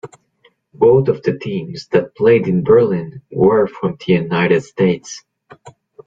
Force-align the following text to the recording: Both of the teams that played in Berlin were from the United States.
Both 0.73 1.09
of 1.09 1.21
the 1.21 1.37
teams 1.37 1.85
that 1.89 2.15
played 2.15 2.47
in 2.47 2.63
Berlin 2.63 3.21
were 3.31 3.67
from 3.67 3.97
the 4.03 4.13
United 4.13 4.61
States. 4.61 5.23